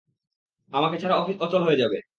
[0.71, 1.97] আমাকে ছাড়া অফিস অচল হয়ে যাবে।